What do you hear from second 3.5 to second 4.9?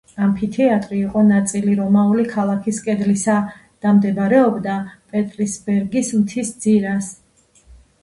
და მდებარეობდა